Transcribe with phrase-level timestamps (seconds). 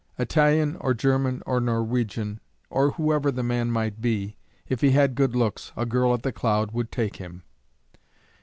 [0.17, 2.39] Italian, or German, or Norwegian,
[2.71, 4.35] or whoever the man might be,
[4.67, 7.43] if he had good looks, a girl at The Cloud would take him!